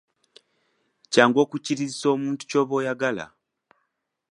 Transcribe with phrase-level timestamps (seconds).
[1.11, 3.25] Kyangu okukkirizisa omuntu ky'oba oyagala.